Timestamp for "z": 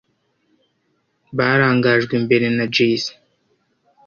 3.01-3.03